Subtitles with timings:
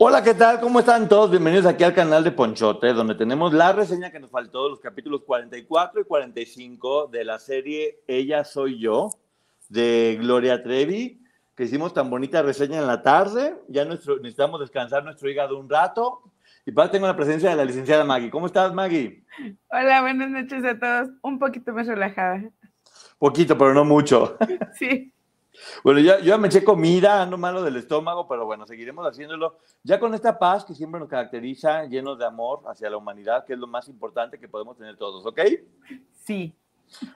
[0.00, 0.60] Hola, ¿qué tal?
[0.60, 1.28] ¿Cómo están todos?
[1.28, 5.24] Bienvenidos aquí al canal de Ponchote, donde tenemos la reseña que nos faltó, los capítulos
[5.24, 9.10] 44 y 45 de la serie Ella Soy Yo,
[9.68, 11.20] de Gloria Trevi,
[11.56, 13.56] que hicimos tan bonita reseña en la tarde.
[13.66, 16.22] Ya nuestro, necesitamos descansar nuestro hígado un rato.
[16.64, 18.30] Y para tengo la presencia de la licenciada Maggie.
[18.30, 19.24] ¿Cómo estás, Maggie?
[19.68, 21.08] Hola, buenas noches a todos.
[21.22, 22.44] Un poquito más relajada.
[23.18, 24.38] Poquito, pero no mucho.
[24.78, 25.12] Sí.
[25.82, 29.58] Bueno, ya, yo ya me eché comida, ando malo del estómago, pero bueno, seguiremos haciéndolo
[29.82, 33.54] ya con esta paz que siempre nos caracteriza, llenos de amor hacia la humanidad, que
[33.54, 35.40] es lo más importante que podemos tener todos, ¿ok?
[36.12, 36.54] Sí.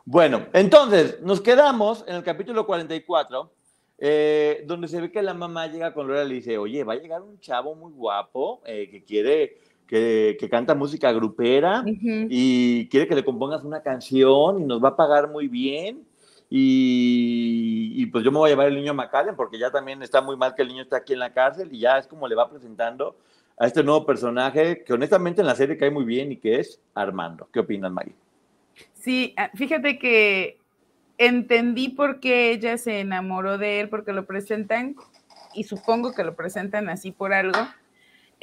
[0.05, 3.52] Bueno, entonces, nos quedamos en el capítulo 44,
[3.98, 6.95] eh, donde se ve que la mamá llega con Laura y le dice, oye, va
[6.95, 9.59] a llegar un chavo muy guapo eh, que quiere...
[9.84, 14.91] Que, que, canta música grupera y quiere que le compongas una canción y nos va
[14.91, 16.06] a pagar muy bien.
[16.55, 20.20] Y, pues yo me voy a llevar el niño a McAllen porque ya también está
[20.20, 22.34] muy mal que el niño está aquí en la cárcel y ya es como le
[22.34, 23.16] va presentando
[23.59, 26.78] a este nuevo personaje que honestamente en la serie cae muy bien y que es
[26.92, 27.48] Armando.
[27.50, 28.14] ¿Qué opinas, Maggie?
[28.92, 30.59] Sí, ah, fíjate que
[31.17, 34.97] entendí por qué ella se enamoró de él, porque lo presentan,
[35.55, 37.59] y supongo que lo presentan así por algo,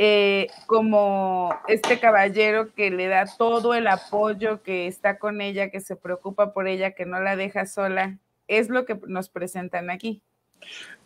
[0.02, 5.82] eh, como este caballero que le da todo el apoyo, que está con ella, que
[5.82, 8.18] se preocupa por ella, que no la deja sola.
[8.48, 10.24] Es lo que nos presentan aquí.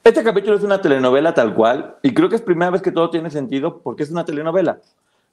[0.04, 3.10] Este capítulo es una telenovela tal cual y creo que es primera vez que todo
[3.10, 4.80] tiene sentido porque es una telenovela.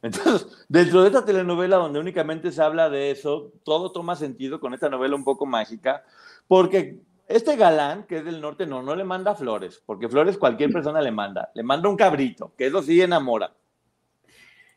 [0.01, 4.73] Entonces, dentro de esta telenovela donde únicamente se habla de eso, todo toma sentido con
[4.73, 6.03] esta novela un poco mágica,
[6.49, 6.99] porque
[7.31, 11.01] este galán, que es del norte, no, no le manda flores, porque flores cualquier persona
[11.01, 13.55] le manda, le manda un cabrito, que eso sí enamora.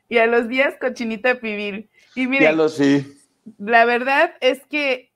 [0.07, 1.89] Y a los días cochinita pibil.
[2.15, 3.17] Y miren, sí.
[3.57, 5.11] la verdad es que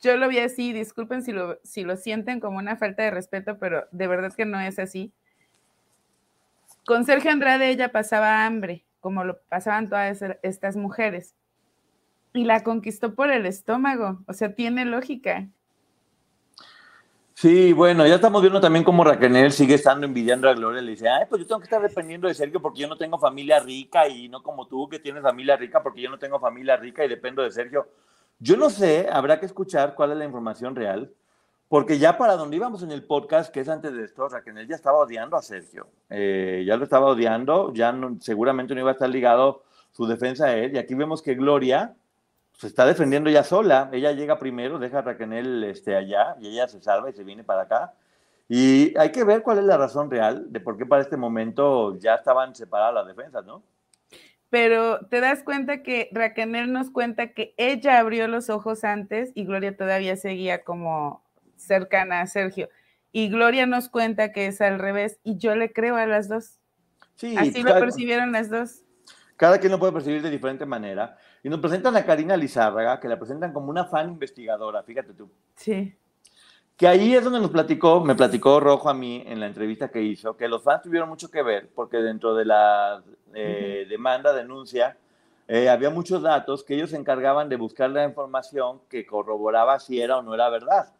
[0.00, 3.58] yo lo vi así, disculpen si lo, si lo sienten como una falta de respeto,
[3.58, 5.12] pero de verdad que no es así.
[6.86, 11.34] Con Sergio Andrade ella pasaba hambre, como lo pasaban todas e- estas mujeres.
[12.34, 15.48] Y la conquistó por el estómago, o sea, tiene lógica.
[17.44, 20.80] Sí, bueno, ya estamos viendo también cómo Raquel sigue estando envidiando a Gloria.
[20.80, 23.18] Le dice, ay, pues yo tengo que estar dependiendo de Sergio porque yo no tengo
[23.18, 26.78] familia rica y no como tú que tienes familia rica porque yo no tengo familia
[26.78, 27.86] rica y dependo de Sergio.
[28.38, 31.12] Yo no sé, habrá que escuchar cuál es la información real,
[31.68, 34.74] porque ya para donde íbamos en el podcast, que es antes de esto, Raquel ya
[34.74, 35.86] estaba odiando a Sergio.
[36.08, 40.46] Eh, ya lo estaba odiando, ya no- seguramente no iba a estar ligado su defensa
[40.46, 40.74] a él.
[40.74, 41.94] Y aquí vemos que Gloria
[42.56, 43.88] se está defendiendo ya sola.
[43.92, 47.44] Ella llega primero, deja a Raquel este, allá y ella se salva y se viene
[47.44, 47.94] para acá.
[48.48, 51.98] Y hay que ver cuál es la razón real de por qué para este momento
[51.98, 53.62] ya estaban separadas las defensas, ¿no?
[54.50, 59.46] Pero te das cuenta que Raquel nos cuenta que ella abrió los ojos antes y
[59.46, 61.24] Gloria todavía seguía como
[61.56, 62.68] cercana a Sergio.
[63.10, 66.60] Y Gloria nos cuenta que es al revés y yo le creo a las dos.
[67.16, 68.82] Sí, Así lo cada, percibieron las dos.
[69.36, 71.16] cada quien lo puede percibir de diferente manera.
[71.44, 75.30] Y nos presentan a Karina Lizárraga, que la presentan como una fan investigadora, fíjate tú.
[75.54, 75.94] Sí.
[76.74, 80.00] Que ahí es donde nos platicó, me platicó Rojo a mí en la entrevista que
[80.00, 83.02] hizo, que los fans tuvieron mucho que ver, porque dentro de la
[83.34, 84.96] eh, demanda, denuncia,
[85.46, 90.00] eh, había muchos datos que ellos se encargaban de buscar la información que corroboraba si
[90.00, 90.94] era o no era verdad,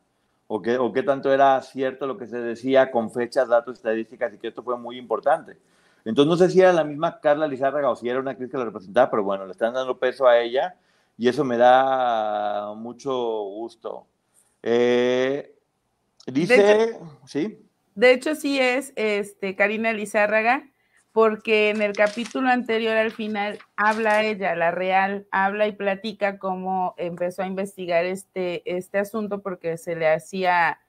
[0.47, 4.35] o qué, o qué tanto era cierto lo que se decía con fechas, datos, estadísticas,
[4.35, 5.57] y que esto fue muy importante.
[6.05, 8.59] Entonces no sé si era la misma Carla Lizárraga o si era una actriz que
[8.59, 10.77] la representaba, pero bueno, le están dando peso a ella
[11.17, 14.07] y eso me da mucho gusto.
[14.63, 15.55] Eh,
[16.27, 17.59] dice, De sí,
[17.95, 20.69] De hecho, sí es este, Karina Lizárraga,
[21.15, 26.95] porque en el capítulo anterior al final habla ella, la real, habla y platica cómo
[26.99, 30.81] empezó a investigar este, este asunto porque se le hacía,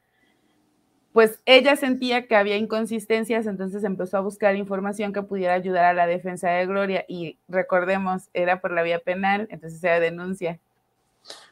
[1.16, 5.94] pues ella sentía que había inconsistencias, entonces empezó a buscar información que pudiera ayudar a
[5.94, 10.60] la defensa de Gloria y recordemos, era por la vía penal, entonces era denuncia.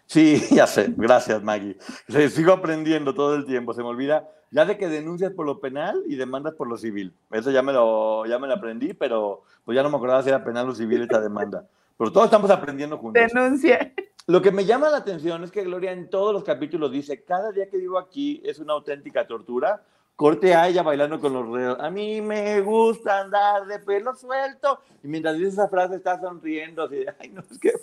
[0.05, 1.77] sí, ya sé, gracias Maggie.
[2.09, 5.61] Sí, Sigo aprendiendo todo el tiempo, se me olvida ya de que denuncias por lo
[5.61, 7.13] penal y demandas por lo civil.
[7.31, 10.27] Eso ya me lo, ya me lo aprendí, pero pues ya no me acordaba si
[10.27, 11.65] era penal o civil esta demanda.
[11.97, 13.23] Pero todos estamos aprendiendo juntos.
[13.31, 13.93] Denuncia.
[14.25, 17.51] Lo que me llama la atención es que Gloria en todos los capítulos dice, cada
[17.51, 19.83] día que vivo aquí es una auténtica tortura.
[20.15, 21.77] Corte a ella bailando con los reos.
[21.79, 24.79] A mí me gusta andar de pelo suelto.
[25.03, 27.73] Y mientras dice esa frase está sonriendo así ay, no, es que...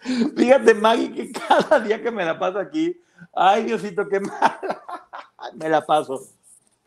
[0.36, 2.98] Fíjate, Maggie, que cada día que me la paso aquí,
[3.34, 4.82] ay, Diosito, qué mala.
[5.56, 6.22] me la paso.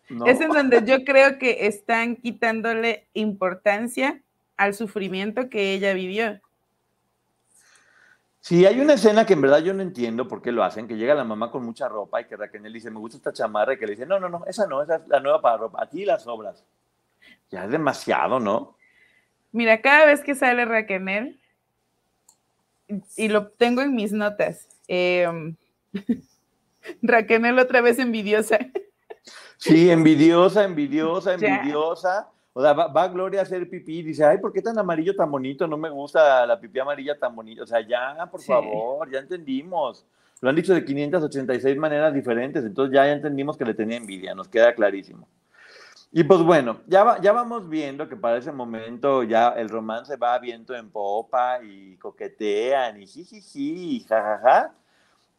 [0.09, 0.25] No.
[0.25, 4.23] Es en donde yo creo que están quitándole importancia
[4.57, 6.39] al sufrimiento que ella vivió.
[8.43, 10.97] Sí, hay una escena que en verdad yo no entiendo por qué lo hacen, que
[10.97, 13.77] llega la mamá con mucha ropa y que Raquel dice, me gusta esta chamarra, y
[13.77, 16.03] que le dice, no, no, no, esa no, esa es la nueva para ropa, aquí
[16.03, 16.65] las obras.
[17.49, 18.75] Ya es demasiado, ¿no?
[19.53, 21.39] Mira, cada vez que sale Raquel,
[23.15, 25.55] y lo tengo en mis notas, eh,
[27.01, 28.59] Raquel otra vez envidiosa.
[29.55, 32.27] Sí, envidiosa, envidiosa, envidiosa.
[32.55, 35.31] O sea, va, Gloria a hacer pipí y dice, ay, ¿por qué tan amarillo tan
[35.31, 35.67] bonito?
[35.67, 37.63] No me gusta la pipí amarilla tan bonita.
[37.63, 40.05] O sea, ya, por favor, ya entendimos.
[40.39, 44.47] Lo han dicho de 586 maneras diferentes, entonces ya, entendimos que le tenía envidia, nos
[44.47, 45.27] queda clarísimo.
[46.11, 50.37] Y pues bueno, ya, ya vamos viendo que para ese momento ya el romance va
[50.37, 54.75] viento en popa y coquetean y jijiji y jajaja.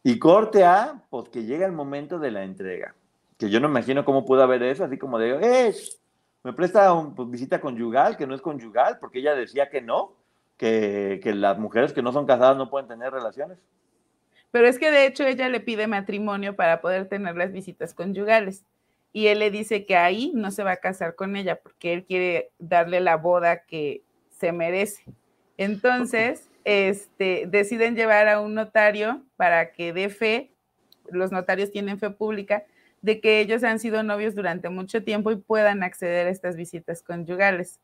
[0.03, 2.93] Y corte a, pues que llega el momento de la entrega.
[3.37, 5.73] Que yo no imagino cómo pudo haber eso, así como de, ¡eh!
[6.45, 10.13] Me presta una pues, visita conyugal, que no es conyugal, porque ella decía que no,
[10.57, 13.57] que, que, las mujeres que no son casadas no pueden tener relaciones.
[14.51, 18.63] Pero es que de hecho ella le pide matrimonio para poder tener las visitas conyugales.
[19.11, 22.05] Y él le dice que ahí no se va a casar con ella porque él
[22.05, 25.03] quiere darle la boda que se merece.
[25.57, 30.51] Entonces, este, deciden llevar a un notario para que dé fe,
[31.09, 32.65] los notarios tienen fe pública,
[33.05, 37.03] de que ellos han sido novios durante mucho tiempo y puedan acceder a estas visitas
[37.03, 37.79] conyugales.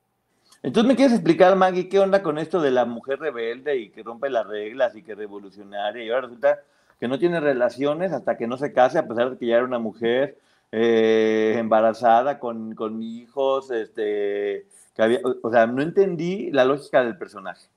[0.64, 4.02] Entonces, ¿me quieres explicar, Maggie, qué onda con esto de la mujer rebelde y que
[4.02, 6.60] rompe las reglas y que revolucionaria y ahora resulta
[7.00, 9.66] que no tiene relaciones hasta que no se case, a pesar de que ya era
[9.66, 10.40] una mujer
[10.72, 14.66] eh, embarazada con, con, hijos, este,
[14.96, 17.68] que había, o sea, no entendí la lógica del personaje.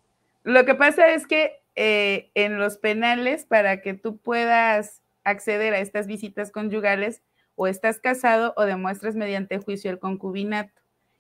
[0.44, 5.80] Lo que pasa es que eh, en los penales, para que tú puedas acceder a
[5.80, 7.20] estas visitas conyugales,
[7.56, 10.72] o estás casado o demuestras mediante juicio el concubinato.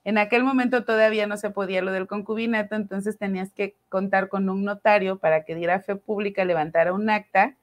[0.04, 4.48] En aquel momento todavía no se podía lo del concubinato, entonces tenías que contar con
[4.50, 7.56] un notario para que diera fe pública, levantara un acta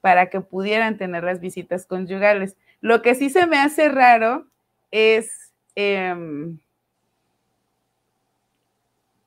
[0.00, 2.56] para que pudieran tener las visitas conyugales.
[2.80, 4.46] Lo que sí se me hace raro
[4.90, 6.58] es em,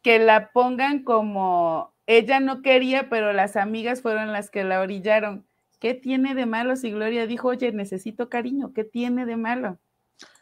[0.02, 5.46] que la pongan como ella no quería, pero las amigas fueron las que la orillaron.
[5.84, 8.72] ¿Qué tiene de malo si Gloria dijo, oye, necesito cariño?
[8.74, 9.80] ¿Qué tiene de malo?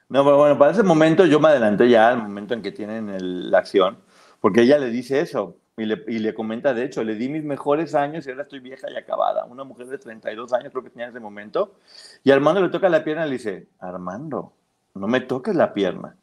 [0.08, 3.50] No, pero bueno, para ese momento yo me adelanté ya al momento en que tienen
[3.50, 3.98] la acción,
[4.40, 7.44] porque ella le dice eso y le, y le, comenta, de hecho, le di mis
[7.44, 9.46] mejores años y ahora estoy vieja y acabada.
[9.46, 11.74] Una mujer de 32 años creo que tenía en ese momento.
[12.24, 14.54] Y Armando le toca la pierna y le dice, Armando,
[14.94, 16.18] no me toques la pierna.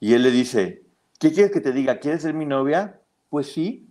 [0.00, 0.82] Y él le dice,
[1.20, 2.00] ¿qué quieres que te diga?
[2.00, 2.98] ¿Quieres ser mi novia?
[3.28, 3.89] Pues sí,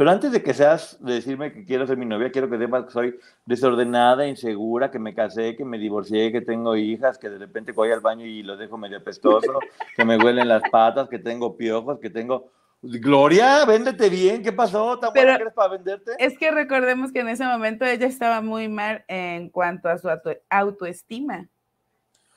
[0.00, 2.86] pero antes de que seas, de decirme que quiero ser mi novia, quiero que sepas
[2.86, 7.36] que soy desordenada, insegura, que me casé, que me divorcié, que tengo hijas, que de
[7.36, 9.60] repente voy al baño y lo dejo medio apestoso,
[9.96, 12.50] que me huelen las patas, que tengo piojos, que tengo...
[12.80, 14.98] Gloria, véndete bien, ¿qué pasó?
[14.98, 16.12] ¿Tan buena que eres para venderte?
[16.18, 20.08] Es que recordemos que en ese momento ella estaba muy mal en cuanto a su
[20.48, 21.46] autoestima.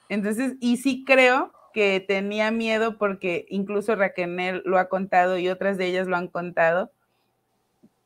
[0.10, 5.78] Entonces, y sí creo que tenía miedo porque incluso Raquel lo ha contado y otras
[5.78, 6.92] de ellas lo han contado,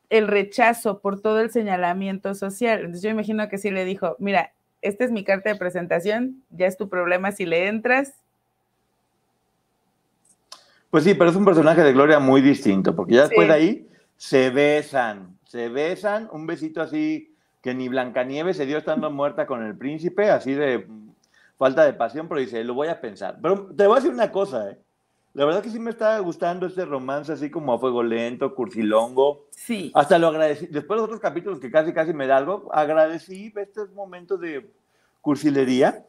[0.10, 2.80] el rechazo por todo el señalamiento social.
[2.80, 6.68] Entonces yo imagino que sí le dijo, mira, esta es mi carta de presentación, ya
[6.68, 8.14] es tu problema si le entras.
[10.90, 13.88] Pues sí, pero es un personaje de Gloria muy distinto, porque ya después de ahí
[14.16, 19.64] se besan, se besan, un besito así que ni Blancanieves se dio estando muerta con
[19.64, 20.88] el príncipe, así de
[21.58, 23.40] falta de pasión, pero dice, lo voy a pensar.
[23.42, 24.78] Pero te voy a decir una cosa, ¿eh?
[25.38, 29.46] La verdad que sí me está gustando este romance así como a fuego lento, cursilongo.
[29.52, 29.92] Sí.
[29.94, 30.66] Hasta lo agradecí.
[30.66, 34.68] Después de otros capítulos que casi casi me da algo, agradecí estos momentos de
[35.22, 36.04] cursilería.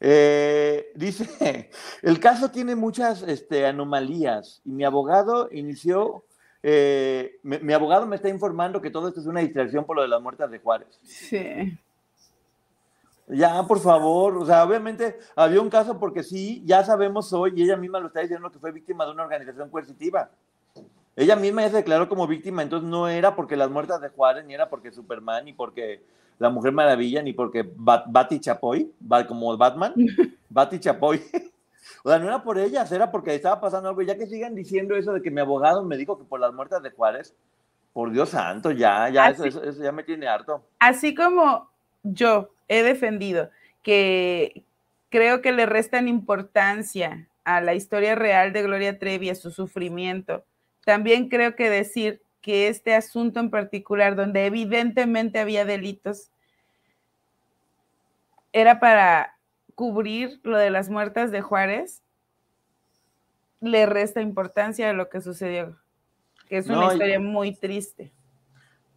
[0.00, 1.70] Eh, dice,
[2.02, 6.24] el caso tiene muchas este, anomalías y mi abogado inició,
[6.64, 10.08] eh, mi abogado me está informando que todo esto es una distracción por lo de
[10.08, 10.98] las muertes de Juárez.
[11.04, 11.78] Sí.
[13.28, 17.62] Ya, por favor, o sea, obviamente había un caso porque sí, ya sabemos hoy, y
[17.62, 20.30] ella misma lo está diciendo que fue víctima de una organización coercitiva.
[21.16, 24.44] Ella misma ya se declaró como víctima, entonces no era porque las muertas de Juárez,
[24.44, 26.02] ni era porque Superman, ni porque
[26.38, 28.92] la Mujer Maravilla, ni porque Bat Chapoy,
[29.26, 29.94] como Batman,
[30.50, 31.22] Bati Chapoy.
[32.04, 34.02] o sea, no era por ellas, era porque estaba pasando algo.
[34.02, 36.82] Ya que sigan diciendo eso de que mi abogado me dijo que por las muertas
[36.82, 37.34] de Juárez,
[37.92, 40.62] por Dios santo, ya, ya, eso, eso ya me tiene harto.
[40.78, 41.70] Así como
[42.12, 43.50] yo he defendido
[43.82, 44.64] que
[45.08, 50.44] creo que le restan importancia a la historia real de Gloria Trevi, a su sufrimiento.
[50.84, 56.30] También creo que decir que este asunto en particular, donde evidentemente había delitos,
[58.52, 59.36] era para
[59.74, 62.02] cubrir lo de las muertas de Juárez,
[63.60, 65.76] le resta importancia a lo que sucedió,
[66.48, 68.12] que es una historia muy triste.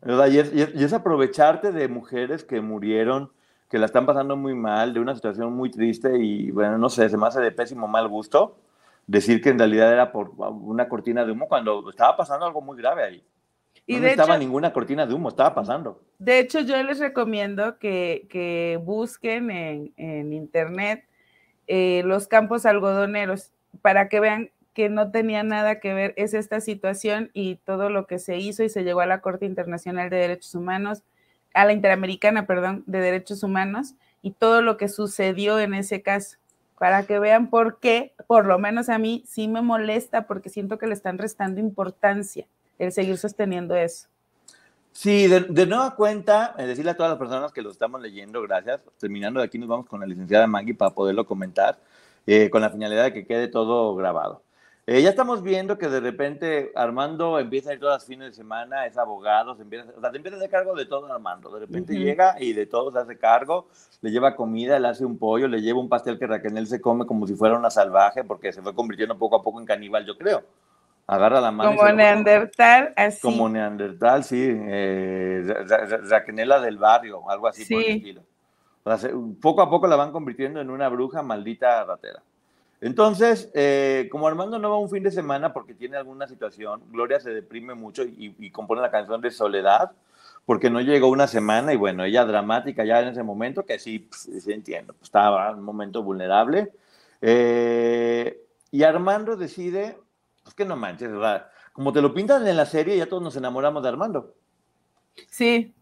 [0.05, 3.31] Y es, y es, aprovecharte de mujeres que murieron
[3.69, 7.09] que la están pasando muy mal, de una situación muy triste y bueno, no sé,
[7.09, 8.57] se me hace de pésimo mal gusto
[9.05, 12.77] decir que en realidad era por una cortina de humo cuando estaba pasando algo muy
[12.77, 13.23] grave ahí.
[13.85, 15.99] Y no estaba ninguna cortina de humo, estaba pasando.
[16.19, 21.05] De hecho, yo les recomiendo que, busquen en, internet
[21.65, 23.51] eh, los campos algodoneros
[23.81, 28.07] para que vean que no tenía nada que ver es esta situación y todo lo
[28.07, 31.03] que se hizo y se llegó a la Corte Internacional de Derechos Humanos,
[31.53, 36.37] a la Interamericana, perdón, de Derechos Humanos y todo lo que sucedió en ese caso
[36.79, 40.77] para que vean por qué, por lo menos a mí, sí me molesta porque siento
[40.77, 42.47] que le están restando importancia
[42.79, 44.07] el seguir sosteniendo eso.
[44.93, 48.81] Sí, de, nueva cuenta, eh, decirle a todas las personas que lo estamos leyendo, gracias.
[48.97, 51.77] Terminando de aquí nos vamos con la licenciada Maggie para poderlo comentar,
[52.25, 54.41] eh, con la finalidad de que quede todo grabado.
[54.91, 58.33] Eh, ya estamos viendo que de repente Armando empieza a ir todos los fines de
[58.33, 61.51] semana, es abogado, se empieza, o sea, se empieza a hacer cargo de todo Armando.
[61.51, 63.67] De repente llega y de todo se hace cargo,
[64.01, 67.05] le lleva comida, le hace un pollo, le lleva un pastel que Raquel se come
[67.05, 70.17] como si fuera una salvaje, porque se fue convirtiendo poco a poco en caníbal, yo
[70.17, 70.41] creo.
[71.05, 71.75] Agarra la mano.
[71.75, 73.21] Como Neandertal, así.
[73.21, 74.43] Como Neandertal, sí.
[74.43, 75.53] Eh,
[76.09, 78.23] Raquenela del barrio, algo así por el estilo.
[78.83, 82.23] O sea, poco a poco la van convirtiendo en una bruja maldita ratera.
[82.81, 87.19] Entonces, eh, como Armando no va un fin de semana porque tiene alguna situación, Gloria
[87.19, 89.91] se deprime mucho y, compone la canción de Soledad
[90.45, 93.99] porque no llegó una semana y bueno, ella dramática ya en ese momento, que sí,
[93.99, 96.71] pues, sí entiendo, pues, estaba en un momento vulnerable.
[97.21, 99.97] Eh, y Armando decide,
[100.43, 101.49] pues que no manches, ¿verdad?
[101.73, 104.33] Como te lo pintan en la serie, ya todos nos enamoramos de Armando.
[105.29, 105.75] Sí,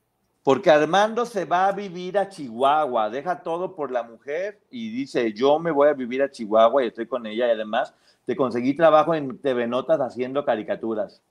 [0.48, 5.34] porque Armando se va a vivir a Chihuahua, deja todo por la mujer y dice,
[5.34, 7.94] yo me voy a vivir a Chihuahua y estoy con ella y además
[8.26, 11.22] te conseguí trabajo en TV Notas haciendo caricaturas.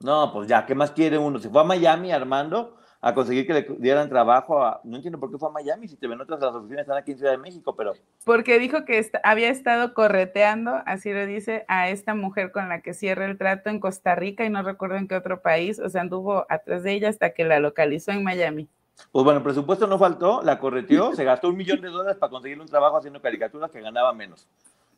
[0.00, 1.38] No, pues ya, ¿qué más quiere uno?
[1.38, 2.74] Se fue a Miami Armando
[3.04, 4.64] a conseguir que le dieran trabajo.
[4.64, 6.96] A, no entiendo por qué fue a Miami, si te ven otras las oficinas están
[6.96, 7.92] aquí en Ciudad de México, pero...
[8.24, 12.94] Porque dijo que había estado correteando, así lo dice, a esta mujer con la que
[12.94, 16.00] cierra el trato en Costa Rica y no recuerdo en qué otro país, o sea,
[16.00, 18.70] anduvo atrás de ella hasta que la localizó en Miami.
[19.12, 22.30] Pues bueno, el presupuesto no faltó, la correteó, se gastó un millón de dólares para
[22.30, 24.48] conseguirle un trabajo haciendo caricaturas que ganaba menos.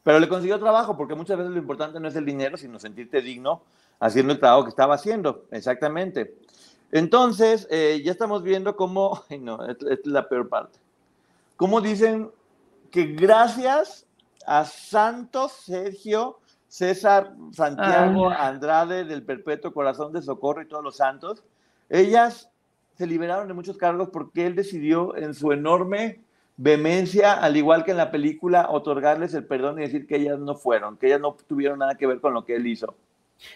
[0.04, 3.20] Pero le consiguió trabajo, porque muchas veces lo importante no es el dinero, sino sentirte
[3.20, 3.62] digno
[3.98, 5.46] haciendo el trabajo que estaba haciendo.
[5.50, 6.36] Exactamente.
[6.92, 10.78] Entonces, eh, ya estamos viendo cómo, no, esta es la peor parte,
[11.56, 12.30] cómo dicen
[12.90, 14.06] que gracias
[14.46, 16.38] a Santos Sergio,
[16.68, 21.42] César Santiago Andrade del Perpetuo Corazón de Socorro y todos los santos,
[21.88, 22.50] ellas
[22.96, 26.20] se liberaron de muchos cargos porque él decidió en su enorme
[26.56, 30.54] vehemencia, al igual que en la película, otorgarles el perdón y decir que ellas no
[30.54, 32.94] fueron, que ellas no tuvieron nada que ver con lo que él hizo.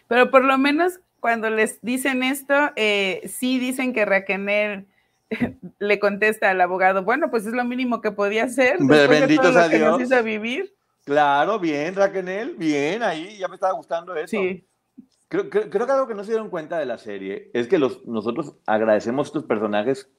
[0.08, 4.86] Pero por lo menos cuando les dicen esto, eh, sí dicen que Raquel
[5.78, 8.78] le contesta al abogado, bueno, pues es lo mínimo que podía hacer.
[8.80, 10.00] Bendito sea Dios.
[10.00, 10.74] Nos vivir.
[11.04, 14.28] Claro, bien, Raquel, bien, ahí ya me estaba gustando eso.
[14.30, 14.66] Sí.
[15.28, 18.04] Creo, creo, que algo que no se dieron cuenta de la serie es que los,
[18.04, 20.10] nosotros agradecemos a estos personajes.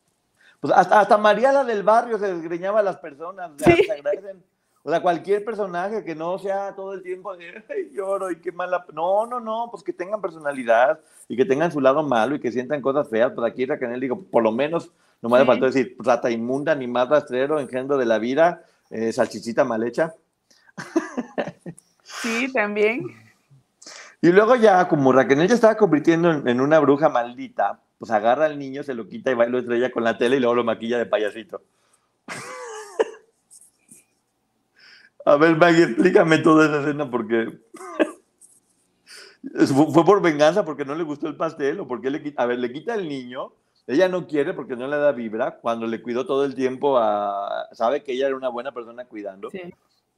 [0.62, 3.52] Pues hasta, hasta del barrio se desgreñaba a las personas.
[3.58, 3.88] Sí.
[3.92, 4.44] agradecen
[4.84, 8.86] o sea, cualquier personaje que no sea todo el tiempo de lloro y qué mala.
[8.94, 12.52] No, no, no, pues que tengan personalidad y que tengan su lado malo y que
[12.52, 13.32] sientan cosas feas.
[13.36, 15.46] Pues aquí Raquel digo, por lo menos, no me sí.
[15.46, 20.16] faltó decir rata inmunda, ni más rastrero, engendro de la vida, eh, salchichita mal hecha.
[22.04, 23.06] Sí, también.
[24.22, 28.46] Y luego ya, como Raquel ya estaba convirtiendo en, en, una bruja maldita, pues agarra
[28.46, 30.56] al niño, se lo quita y va y lo estrella con la tele y luego
[30.56, 31.62] lo maquilla de payasito.
[35.26, 37.60] A ver, Maggie, explícame toda esa escena porque
[39.94, 42.60] fue por venganza porque no le gustó el pastel o porque le quita, a ver,
[42.60, 43.54] le quita el niño,
[43.88, 47.68] ella no quiere porque no le da vibra, cuando le cuidó todo el tiempo a,
[47.72, 49.50] sabe que ella era una buena persona cuidando.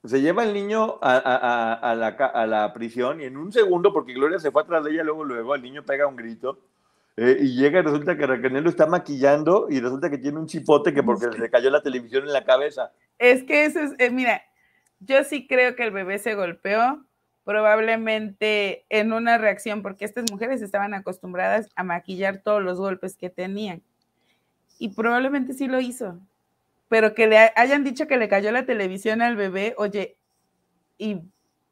[0.05, 3.93] Se lleva el niño a, a, a, la, a, la, prisión y en un segundo,
[3.93, 6.59] porque Gloria se fue atrás de ella, luego, luego el niño pega un grito
[7.15, 10.47] eh, y llega y resulta que Raquel lo está maquillando y resulta que tiene un
[10.47, 12.91] chipote que porque le cayó la televisión en la cabeza.
[13.19, 14.41] Es que eso es, eh, mira,
[15.05, 17.03] yo sí creo que el bebé se golpeó,
[17.43, 23.29] probablemente en una reacción, porque estas mujeres estaban acostumbradas a maquillar todos los golpes que
[23.29, 23.81] tenían.
[24.79, 26.19] Y probablemente sí lo hizo.
[26.87, 30.17] Pero que le hayan dicho que le cayó la televisión al bebé, oye,
[30.97, 31.21] y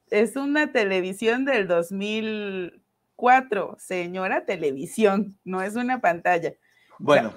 [0.09, 6.53] es una televisión del 2004, señora televisión, no es una pantalla.
[6.97, 7.33] Bueno,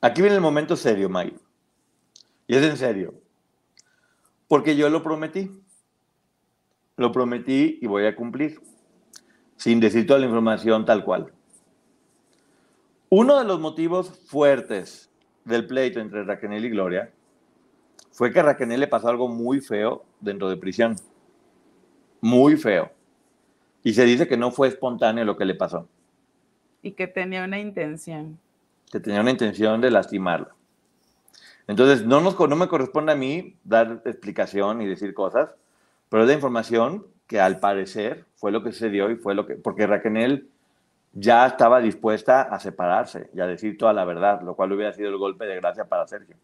[0.00, 1.34] aquí viene el momento serio, May.
[2.46, 3.14] Y es en serio.
[4.48, 5.50] Porque yo lo prometí.
[6.96, 8.60] Lo prometí y voy a cumplir,
[9.56, 11.32] sin decir toda la información tal cual.
[13.10, 15.08] Uno de los motivos fuertes
[15.44, 17.12] del pleito entre Raquel y Gloria
[18.10, 20.96] fue que a Raquel le pasó algo muy feo dentro de prisión.
[22.20, 22.90] Muy feo.
[23.84, 25.88] Y se dice que no fue espontáneo lo que le pasó.
[26.82, 28.38] Y que tenía una intención.
[28.90, 30.57] Que tenía una intención de lastimarla.
[31.68, 35.54] Entonces, no, nos, no me corresponde a mí dar explicación y decir cosas,
[36.08, 39.54] pero es la información que al parecer fue lo que sucedió y fue lo que,
[39.54, 40.48] porque Raquel
[41.12, 45.10] ya estaba dispuesta a separarse y a decir toda la verdad, lo cual hubiera sido
[45.10, 46.36] el golpe de gracia para Sergio.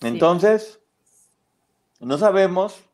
[0.00, 0.80] Entonces,
[1.98, 2.84] no sabemos,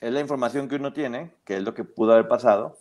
[0.00, 2.76] es la información que uno tiene, que es lo que pudo haber pasado,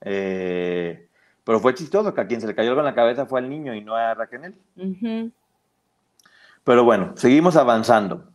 [0.00, 1.08] eh,
[1.50, 3.50] pero fue chistoso que a quien se le cayó algo en la cabeza fue al
[3.50, 4.54] niño y no a Raquel.
[6.62, 8.30] Pero bueno, seguimos avanzando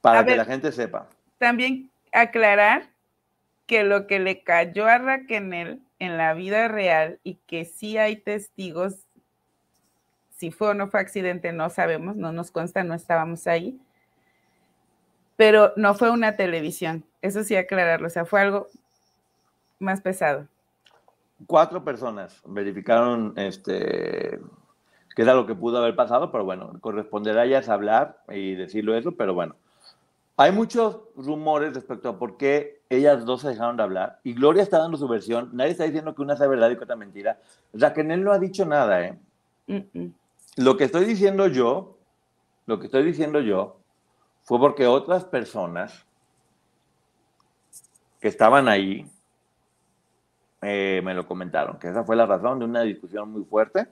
[0.00, 1.08] para que la gente sepa.
[1.38, 2.84] También aclarar
[3.66, 8.14] que lo que le cayó a Raquel en la vida real y que sí hay
[8.14, 9.08] testigos,
[10.36, 13.76] si fue o no fue accidente, no sabemos, no nos consta, no estábamos ahí,
[15.34, 18.68] pero no fue una televisión, eso sí aclararlo, o sea, fue algo
[19.80, 20.46] más pesado.
[21.46, 24.40] Cuatro personas verificaron este
[25.14, 28.94] que era lo que pudo haber pasado, pero bueno, corresponderá a ellas hablar y decirlo
[28.94, 29.56] eso, pero bueno,
[30.36, 34.62] hay muchos rumores respecto a por qué ellas dos se dejaron de hablar y Gloria
[34.62, 35.50] está dando su versión.
[35.52, 37.38] Nadie está diciendo que una sea verdad y que otra mentira.
[37.72, 39.18] Raquel no ha dicho nada, ¿eh?
[40.56, 41.98] Lo que estoy diciendo yo,
[42.66, 43.80] lo que estoy diciendo yo,
[44.44, 46.06] fue porque otras personas
[48.20, 49.06] que estaban ahí
[50.62, 53.86] eh, me lo comentaron, que esa fue la razón de una discusión muy fuerte.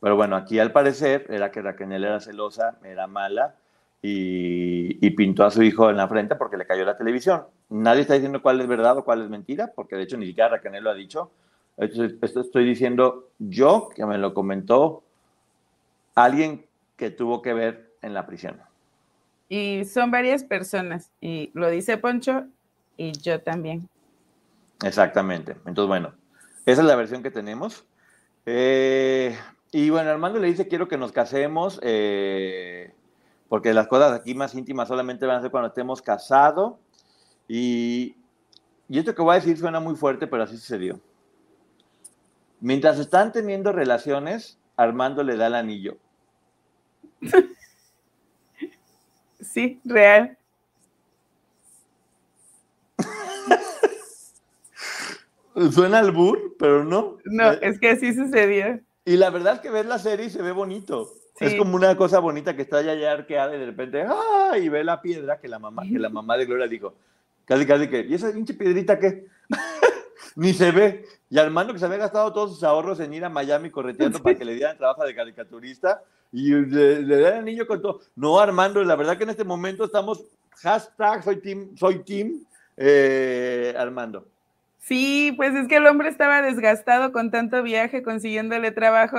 [0.00, 3.54] Pero bueno, aquí al parecer era que Raquel era celosa, era mala
[4.02, 7.44] y, pintó a su hijo en la frente porque le cayó la televisión.
[7.70, 10.50] Nadie está diciendo cuál es verdad o cuál es mentira, porque de hecho ni siquiera
[10.50, 11.30] Raquel lo ha dicho.
[11.78, 15.02] Esto estoy diciendo yo, que me lo comentó
[16.14, 18.60] alguien que tuvo que ver en la prisión.
[19.48, 22.44] Y son varias personas, y lo dice Poncho
[22.96, 23.88] y yo también.
[24.82, 25.52] Exactamente.
[25.66, 26.14] Entonces, bueno,
[26.66, 27.84] esa es la versión que tenemos.
[28.46, 29.36] Eh,
[29.72, 31.78] y bueno, Armando le dice, quiero que nos casemos.
[31.82, 32.92] Eh,
[33.48, 36.74] porque las cosas aquí más íntimas solamente van a ser cuando estemos casados.
[37.46, 38.16] Y,
[38.88, 41.00] y esto que voy a decir suena muy fuerte, pero así sucedió.
[42.60, 45.96] Mientras están teniendo relaciones, Armando le da el anillo.
[49.40, 50.38] Sí, real.
[55.72, 57.18] Suena al bur, pero no.
[57.24, 58.80] No, es que así sucedió.
[59.04, 61.08] Y la verdad es que ves la serie y se ve bonito.
[61.40, 64.56] Es como una cosa bonita que está allá arqueada y de repente, ¡ah!
[64.56, 66.94] Y ve la piedra que la mamá, que la mamá de Gloria dijo,
[67.44, 69.26] casi, casi que, ¿y esa pinche piedrita qué?
[70.36, 71.04] Ni se ve.
[71.28, 74.36] Y Armando que se había gastado todos sus ahorros en ir a Miami correteando para
[74.36, 78.00] que le dieran trabajo de caricaturista y le, le al niño con todo.
[78.14, 80.24] No, Armando, la verdad que en este momento estamos,
[80.62, 82.44] hashtag soy team, soy team
[82.76, 84.26] eh, Armando.
[84.84, 89.16] Sí, pues es que el hombre estaba desgastado con tanto viaje consiguiéndole trabajo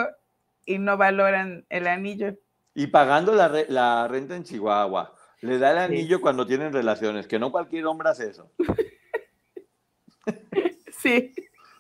[0.63, 2.36] y no valoran el anillo.
[2.75, 5.15] Y pagando la, renta en Chihuahua.
[5.41, 8.51] Le da el anillo cuando tienen relaciones, que no cualquier hombre hace eso.
[10.99, 11.34] sí.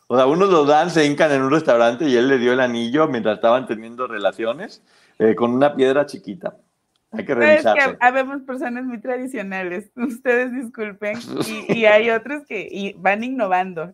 [0.07, 2.61] O sea, unos lo dan, se hincan en un restaurante y él le dio el
[2.61, 4.83] anillo mientras estaban teniendo relaciones
[5.19, 6.57] eh, con una piedra chiquita.
[7.17, 7.79] Hay que revisarse.
[7.79, 9.91] Es que habemos personas muy tradicionales.
[9.95, 11.17] Ustedes disculpen.
[11.67, 13.93] Y, y hay otros que van innovando.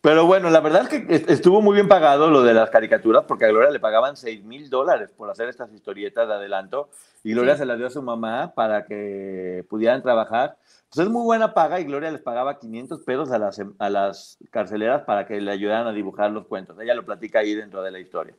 [0.00, 3.44] Pero bueno, la verdad es que estuvo muy bien pagado lo de las caricaturas, porque
[3.44, 6.90] a Gloria le pagaban 6 mil dólares por hacer estas historietas de adelanto,
[7.22, 10.56] y Gloria se las dio a su mamá para que pudieran trabajar.
[10.92, 14.38] Pues es muy buena paga y Gloria les pagaba 500 pesos a las, a las
[14.50, 16.78] carceleras para que le ayudaran a dibujar los cuentos.
[16.80, 18.34] Ella lo platica ahí dentro de la historia.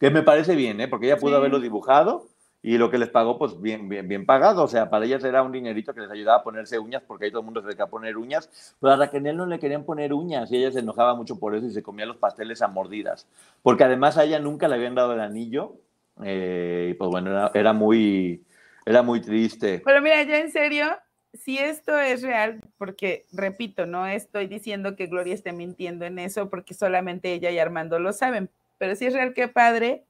[0.00, 0.88] Que me parece bien, ¿eh?
[0.88, 2.26] porque ella pudo haberlo dibujado
[2.64, 4.62] y lo que les pagó, pues bien, bien, bien pagado.
[4.62, 7.30] O sea, para ellas era un dinerito que les ayudaba a ponerse uñas, porque ahí
[7.32, 8.76] todo el mundo se dedica a poner uñas.
[8.80, 11.66] Pero a Raquel no le querían poner uñas y ella se enojaba mucho por eso
[11.66, 13.26] y se comía los pasteles a mordidas.
[13.62, 15.74] Porque además a ella nunca le habían dado el anillo.
[16.22, 18.44] Eh, y pues bueno, era, muy,
[18.86, 19.82] era muy triste.
[19.84, 20.86] Pero mira, ya en serio,
[21.34, 26.48] si esto es real, porque repito, no estoy diciendo que Gloria esté mintiendo en eso,
[26.48, 28.50] porque solamente ella y Armando lo saben.
[28.78, 30.04] Pero si es real, qué padre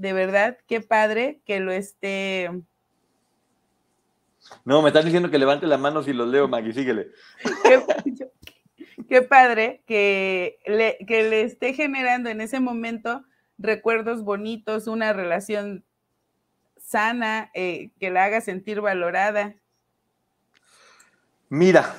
[0.00, 2.50] de verdad, qué padre que lo esté.
[4.64, 7.08] No, me están diciendo que levante las manos y los leo, Maggie, síguele.
[9.08, 13.22] qué, padre que le, que le esté generando en ese momento
[13.58, 15.84] recuerdos bonitos, una relación
[16.78, 19.54] sana, eh, que la haga sentir valorada.
[21.50, 21.94] Mira,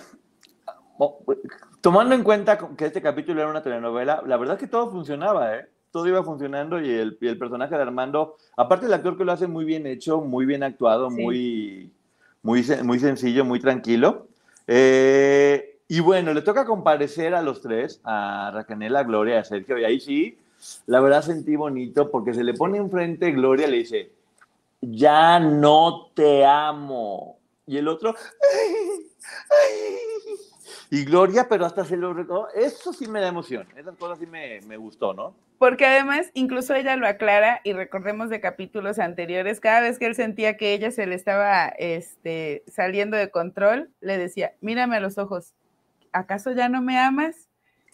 [1.82, 5.56] tomando en cuenta que este capítulo era una telenovela, la verdad es que todo funcionaba,
[5.56, 5.70] ¿eh?
[5.92, 9.48] Todo iba funcionando y el, el, personaje de Armando, aparte el actor que lo hace
[9.48, 11.92] muy bien hecho, muy bien actuado, muy,
[12.42, 14.28] muy, muy sencillo, muy tranquilo.
[14.68, 19.78] Eh, y bueno, le toca comparecer a los tres, a Raquel, a Gloria, a Sergio,
[19.78, 20.38] y ahí sí,
[20.86, 24.12] la verdad sentí bonito porque se le pone enfrente Gloria y le dice,
[24.82, 27.38] ya no te amo.
[27.68, 28.16] Y el otro,
[30.94, 32.50] y Gloria, pero hasta se lo recordó.
[32.54, 33.66] Eso sí me da emoción.
[33.78, 35.34] Esas cosas sí me, me, gustó, ¿no?
[35.58, 40.16] Porque además, incluso ella lo aclara y recordemos de capítulos anteriores, cada vez que él
[40.16, 45.18] sentía que ella se le estaba este, saliendo de control, le decía, mírame a los
[45.18, 45.54] ojos,
[46.12, 47.48] ¿acaso ya no me amas?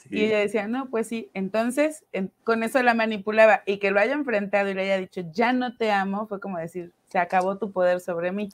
[0.09, 1.29] Y ella decía, no, pues sí.
[1.35, 2.03] Entonces,
[2.43, 5.77] con eso la manipulaba y que lo haya enfrentado y le haya dicho, ya no
[5.77, 8.49] te amo, fue como decir, se acabó tu poder sobre mí.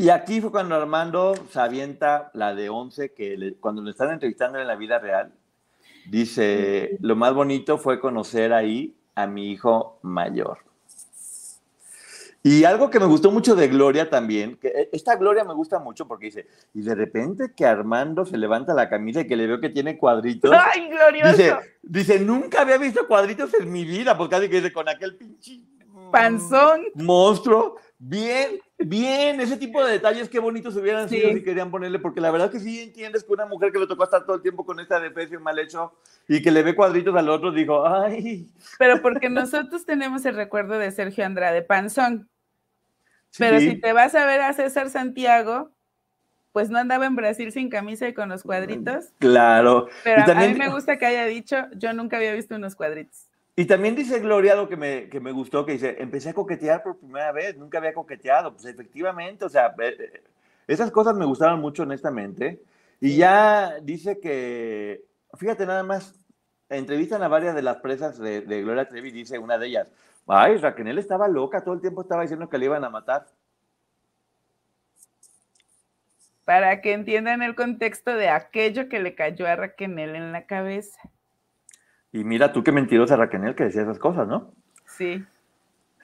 [0.00, 4.60] Y aquí fue cuando Armando se avienta la de 11, que cuando le están entrevistando
[4.60, 5.32] en la vida real,
[6.08, 10.58] dice, lo más bonito fue conocer ahí a mi hijo mayor.
[12.44, 15.80] Y algo que me gustó mucho de Gloria también, que e, esta Gloria me gusta
[15.80, 19.48] mucho porque dice, y de repente que Armando se levanta la camisa y que le
[19.48, 20.52] veo que tiene cuadritos.
[20.74, 21.32] ¡Ay, glorioso!
[21.32, 25.60] Dice, dice nunca había visto cuadritos en mi vida, porque dice, con aquel pinche...
[26.10, 26.84] Panzón.
[26.94, 27.76] Monstruo.
[28.00, 32.30] Bien, bien, ese tipo de detalles, qué bonitos hubieran sido si querían ponerle, porque la
[32.30, 34.78] verdad que sí entiendes que una mujer que le tocó estar todo el tiempo con
[34.78, 35.92] esta depresión mal hecho
[36.28, 38.48] y que le ve cuadritos al otro, dijo, ay.
[38.78, 42.28] Pero porque nosotros tenemos el recuerdo de Sergio Andrade, panzón.
[43.36, 45.72] Pero si te vas a ver a César Santiago,
[46.52, 49.06] pues no andaba en Brasil sin camisa y con los cuadritos.
[49.18, 49.88] Claro.
[50.04, 53.27] Pero a mí me gusta que haya dicho, yo nunca había visto unos cuadritos.
[53.58, 56.80] Y también dice Gloria algo que me, que me gustó, que dice, empecé a coquetear
[56.80, 58.52] por primera vez, nunca había coqueteado.
[58.52, 60.22] Pues efectivamente, o sea, eh, eh,
[60.68, 62.62] esas cosas me gustaron mucho, honestamente.
[63.00, 65.02] Y ya dice que,
[65.34, 66.14] fíjate nada más,
[66.68, 69.90] entrevistan a varias de las presas de, de Gloria Trevi, dice una de ellas,
[70.28, 73.26] ay, Raquel estaba loca, todo el tiempo estaba diciendo que le iban a matar.
[76.44, 81.10] Para que entiendan el contexto de aquello que le cayó a Raquel en la cabeza.
[82.12, 84.52] Y mira tú qué mentirosa Raquel que decía esas cosas, ¿no?
[84.86, 85.24] Sí.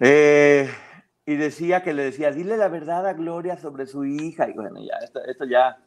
[0.00, 0.68] Eh,
[1.26, 4.48] y decía que le decía, dile la verdad a Gloria sobre su hija.
[4.48, 5.78] Y bueno, ya, esto, ya,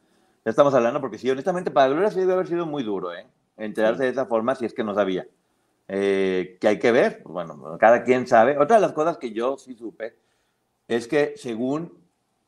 [0.43, 3.27] ya estamos hablando, porque sí, honestamente, para Gloria sí debe haber sido muy duro, ¿eh?
[3.57, 5.27] Enterarse de esa forma si es que no sabía.
[5.87, 8.57] Eh, que hay que ver, pues bueno, cada quien sabe.
[8.57, 10.17] Otra de las cosas que yo sí supe
[10.87, 11.93] es que según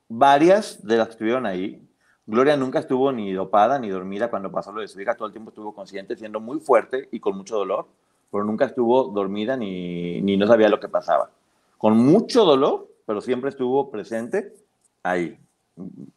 [0.07, 1.88] varias de las que estuvieron ahí,
[2.29, 5.31] Gloria nunca estuvo ni dopada ni dormida cuando pasó lo de su hija, todo el
[5.31, 7.87] tiempo estuvo consciente, siendo muy fuerte y con mucho dolor,
[8.31, 11.31] pero nunca estuvo dormida ni, ni no sabía lo que pasaba.
[11.79, 14.53] Con mucho dolor, pero siempre estuvo presente
[15.01, 15.39] ahí.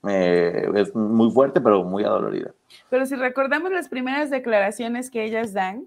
[0.06, 2.50] Eh, es muy fuerte, pero muy adolorida.
[2.90, 5.86] Pero si recordamos las primeras declaraciones que ellas dan,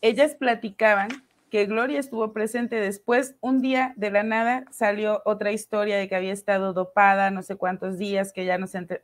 [0.00, 1.10] ellas platicaban
[1.52, 6.16] que Gloria estuvo presente después, un día de la nada salió otra historia de que
[6.16, 9.02] había estado dopada no sé cuántos días, que ya no se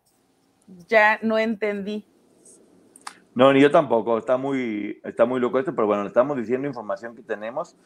[0.89, 2.07] ya no entendí.
[3.35, 6.67] No, ni yo tampoco, está muy, está muy loco esto, pero bueno, le estamos diciendo
[6.67, 7.77] información que tenemos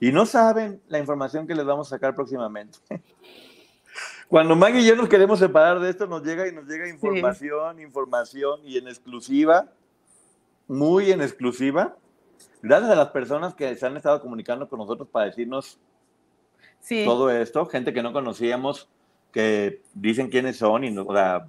[0.00, 2.78] y no saben la información que les vamos a sacar próximamente.
[4.28, 7.80] Cuando Maggie y yo nos queremos separar de esto, nos llega y nos llega información,
[7.80, 9.72] información y en exclusiva,
[10.68, 11.96] muy en exclusiva
[12.62, 15.78] gracias a las personas que se han estado comunicando con nosotros para decirnos
[17.04, 18.88] todo esto, gente que no conocíamos,
[19.32, 21.46] que dicen quiénes son y o sea,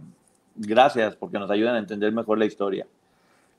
[0.55, 2.85] gracias porque nos ayudan a entender mejor la historia.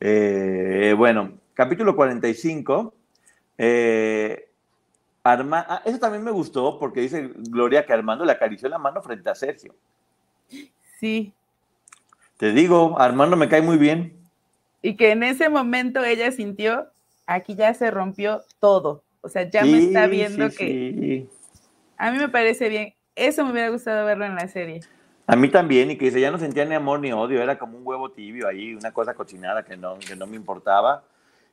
[0.00, 2.94] Eh, bueno, capítulo 45.
[3.58, 4.48] Eh,
[5.24, 9.02] Arma ah, eso también me gustó porque dice Gloria que Armando le acarició la mano
[9.02, 9.74] frente a Sergio.
[10.98, 11.32] Sí.
[12.36, 14.16] Te digo, Armando me cae muy bien.
[14.82, 16.91] Y que en ese momento ella sintió
[17.34, 19.04] aquí ya se rompió todo.
[19.20, 21.26] O sea, ya me está viendo que...
[21.96, 22.94] A mí me parece bien.
[23.14, 24.80] Eso me hubiera gustado verlo en la serie.
[25.26, 27.78] A mí también, y que dice, ya no sentía ni amor ni odio, era como
[27.78, 31.04] un huevo tibio ahí, una cosa cochinada que no, que no me importaba.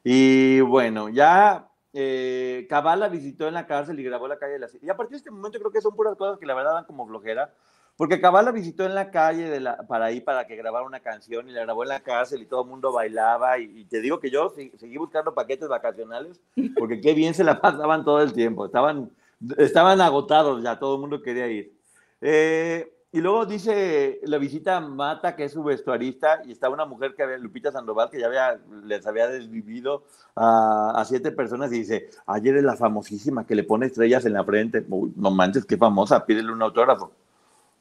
[0.03, 4.67] Y bueno, ya eh, Cabala visitó en la cárcel y grabó la calle de la...
[4.81, 6.85] Y a partir de este momento creo que son puras cosas que la verdad dan
[6.85, 7.53] como flojera,
[7.99, 11.01] porque Cabal la visitó en la calle de la, para ir para que grabara una
[11.01, 13.59] canción y la grabó en la cárcel y todo el mundo bailaba.
[13.59, 16.39] Y, te digo que yo seguí buscando paquetes vacacionales
[16.77, 18.65] porque qué bien se la pasaban todo el tiempo.
[18.65, 19.11] Estaban,
[19.57, 21.73] estaban agotados ya, todo el mundo quería ir.
[22.21, 27.15] Eh, y luego dice la visita Mata, que es su vestuarista, y está una mujer
[27.15, 31.79] que había, Lupita Sandoval, que ya había, les había desvivido a, a, siete personas, y
[31.79, 34.85] dice, ayer es la famosísima que le pone estrellas en la frente.
[34.87, 37.11] no manches, qué famosa, pídele un autógrafo.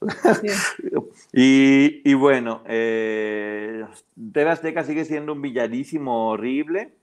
[1.33, 3.85] y, bueno, eh,
[4.33, 6.95] TV Azteca sigue siendo un villanísimo horrible.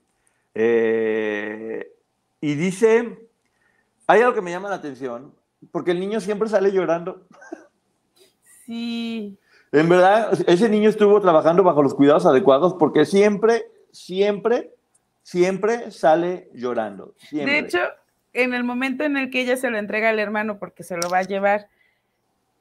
[0.54, 1.92] Eh,
[2.40, 3.18] y dice,
[4.06, 5.34] hay algo que me llama la atención,
[5.70, 7.26] porque el niño siempre sale llorando.
[8.64, 9.36] Sí.
[9.72, 14.72] En verdad, ese niño estuvo trabajando bajo los cuidados adecuados porque siempre, siempre,
[15.22, 17.14] siempre sale llorando.
[17.30, 17.78] De hecho,
[18.32, 21.08] en el momento en el que ella se lo entrega al hermano porque se lo
[21.10, 21.68] va a llevar,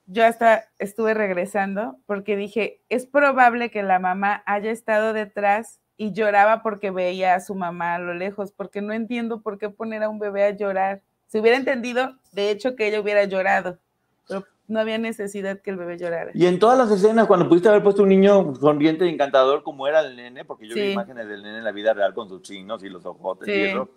[0.08, 6.12] yo hasta estuve regresando porque dije, es probable que la mamá haya estado detrás y
[6.12, 10.04] lloraba porque veía a su mamá a lo lejos, porque no entiendo por qué poner
[10.04, 11.02] a un bebé a llorar.
[11.28, 13.80] Si hubiera entendido, de hecho, que ella hubiera llorado,
[14.28, 16.32] pero no había necesidad que el bebbe llorara.
[16.34, 19.88] Y en todas las escenas, cuando pudiste haber puesto un niño sonriente y encantador como
[19.88, 22.42] era el nene, porque yo vi imágenes del nene en la vida real con sus
[22.42, 23.90] chinos y los ojotes y eso,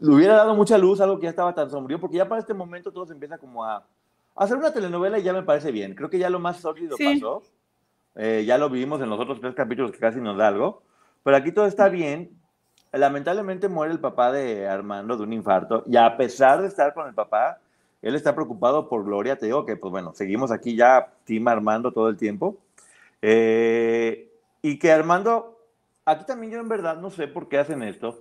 [0.00, 2.54] le hubiera dado mucha luz, algo que ya estaba tan sombrío, porque ya para este
[2.54, 3.86] momento todo se empieza como a,
[4.36, 5.94] hacer una telenovela ya me parece bien.
[5.94, 7.42] Creo que ya lo más sólido pasó.
[8.14, 10.82] Eh, ya lo vivimos en los otros tres capítulos que casi nos da algo.
[11.22, 12.30] Pero aquí todo está bien.
[12.92, 17.08] Lamentablemente muere el papá de Armando de un infarto y a pesar de estar con
[17.08, 17.58] el papá,
[18.00, 19.36] él está preocupado por Gloria.
[19.36, 22.56] Te digo que, pues bueno, seguimos aquí ya, Team Armando todo el tiempo.
[23.20, 24.30] Eh,
[24.62, 25.58] y que Armando,
[26.04, 28.20] aquí también yo en verdad no sé por qué hacen esto,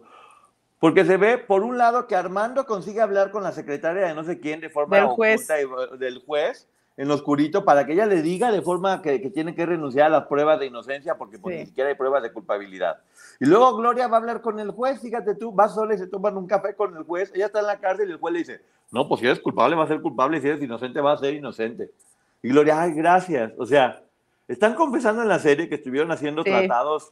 [0.85, 4.23] porque se ve, por un lado, que Armando consigue hablar con la secretaria de no
[4.23, 5.47] sé quién de forma del juez,
[5.97, 9.55] del juez en lo oscurito para que ella le diga de forma que, que tiene
[9.55, 12.99] que renunciar a las pruebas de inocencia porque pues, ni siquiera hay pruebas de culpabilidad.
[13.39, 16.05] Y luego Gloria va a hablar con el juez, fíjate tú, va sola y se
[16.05, 18.39] toman un café con el juez, ella está en la cárcel y el juez le
[18.41, 21.13] dice, no, pues si eres culpable va a ser culpable y si eres inocente va
[21.13, 21.89] a ser inocente.
[22.43, 23.53] Y Gloria, ay, gracias.
[23.57, 24.03] O sea,
[24.47, 27.11] están confesando en la serie que estuvieron haciendo tratados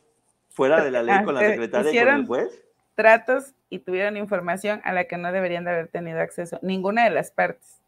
[0.50, 2.64] fuera de la ley con la secretaria y con el juez.
[2.96, 7.10] Tratos y tuvieron información a la que no deberían de haber tenido acceso, ninguna de
[7.10, 7.82] las partes.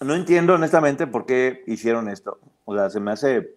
[0.00, 2.38] No entiendo honestamente por qué hicieron esto.
[2.64, 3.56] O sea, se me hace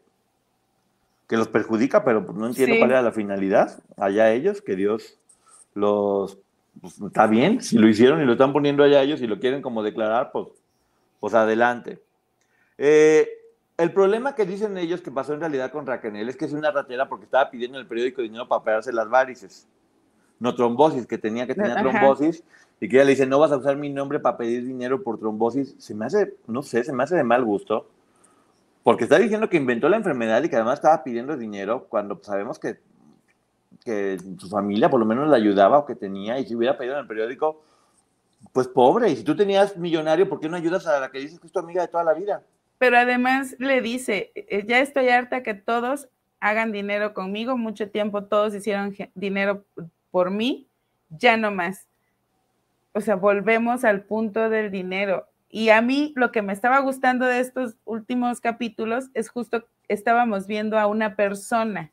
[1.28, 3.80] que los perjudica, pero no entiendo cuál era la finalidad.
[3.96, 5.20] Allá ellos, que Dios
[5.76, 6.40] los...
[6.82, 9.62] Pues, está bien, si lo hicieron y lo están poniendo allá ellos y lo quieren
[9.62, 10.48] como declarar, pues,
[11.20, 12.00] pues adelante.
[12.80, 13.30] Eh,
[13.78, 16.72] el problema que dicen ellos que pasó en realidad con Raquel es que es una
[16.72, 19.68] ratera porque estaba pidiendo en el periódico dinero para operarse las varices.
[20.40, 22.44] No trombosis, que tenía que tener trombosis
[22.80, 25.18] y que ella le dice, no vas a usar mi nombre para pedir dinero por
[25.20, 27.90] trombosis, se me hace, no sé, se me hace de mal gusto,
[28.84, 32.60] porque está diciendo que inventó la enfermedad y que además estaba pidiendo dinero cuando sabemos
[32.60, 32.80] que,
[33.84, 36.96] que su familia por lo menos le ayudaba o que tenía, y si hubiera pedido
[36.96, 37.64] en el periódico,
[38.52, 41.40] pues pobre, y si tú tenías millonario, ¿por qué no ayudas a la que dices
[41.40, 42.44] que es tu amiga de toda la vida?
[42.78, 48.26] Pero además le dice, eh, ya estoy harta que todos hagan dinero conmigo, mucho tiempo
[48.26, 49.64] todos hicieron dinero
[50.16, 50.70] por mí,
[51.10, 51.90] ya no más
[52.96, 55.28] o sea, volvemos al punto del dinero.
[55.50, 60.48] Y a mí lo que me estaba gustando de estos últimos capítulos es justo, estábamos
[60.48, 61.92] viendo a una persona.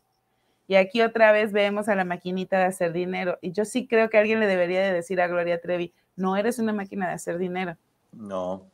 [0.68, 3.36] Y aquí otra vez vemos a la maquinita de hacer dinero.
[3.42, 6.60] Y yo sí creo que alguien le debería de decir a Gloria Trevi, no eres
[6.60, 7.76] una máquina de hacer dinero.
[8.12, 8.70] No.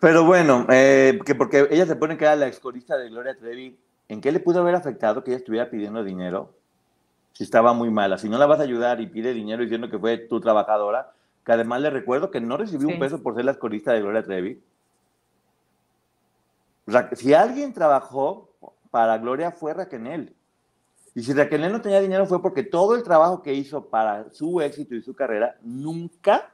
[0.00, 3.78] Pero bueno, eh, que porque ella se pone que era la excorista de Gloria Trevi,
[4.08, 6.56] ¿en qué le pudo haber afectado que ella estuviera pidiendo dinero?
[7.36, 8.16] Si estaba muy mala.
[8.16, 11.12] Si no la vas a ayudar y pide dinero diciendo que fue tu trabajadora,
[11.44, 14.22] que además le recuerdo que no recibió un peso por ser la escorista de Gloria
[14.22, 14.62] Trevi.
[17.12, 18.48] Si alguien trabajó
[18.90, 20.34] para Gloria fue Raquel.
[21.14, 24.62] Y si Raquel no tenía dinero fue porque todo el trabajo que hizo para su
[24.62, 26.50] éxito y su carrera nunca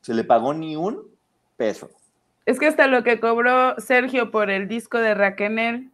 [0.00, 1.00] se le pagó ni un
[1.56, 1.90] peso.
[2.44, 5.92] Es que hasta lo que cobró Sergio por el disco de Raquel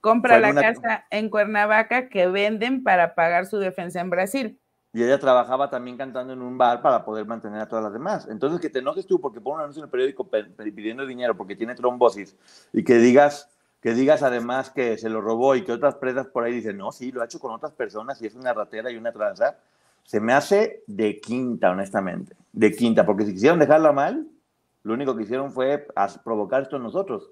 [0.00, 4.60] compra la casa en Cuernavaca que venden para pagar su defensa en Brasil.
[4.92, 8.26] Y ella trabajaba también cantando en un bar para poder mantener a todas las demás.
[8.28, 10.28] Entonces, que te enojes tú porque pone un anuncio en el periódico
[10.74, 12.36] pidiendo dinero porque tiene trombosis
[12.72, 16.42] y que digas, que digas además que se lo robó y que otras presas por
[16.42, 18.96] ahí dicen, no, sí, lo ha hecho con otras personas y es una ratera y
[18.96, 19.58] una tranza,
[20.02, 22.34] se me hace de quinta, honestamente.
[22.52, 24.26] De quinta, porque si quisieron dejarla mal,
[24.82, 25.86] lo único que hicieron fue
[26.24, 27.30] provocar esto en nosotros.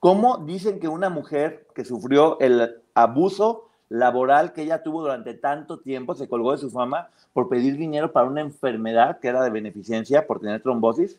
[0.00, 5.78] ¿Cómo dicen que una mujer que sufrió el abuso laboral que ella tuvo durante tanto
[5.80, 9.50] tiempo se colgó de su fama por pedir dinero para una enfermedad que era de
[9.50, 11.18] beneficencia por tener trombosis?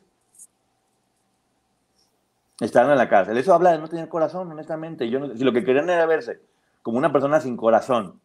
[2.60, 3.38] Estaban en la cárcel.
[3.38, 5.10] Eso habla de no tener corazón, honestamente.
[5.10, 6.40] Yo si lo que querían era verse
[6.82, 8.20] como una persona sin corazón,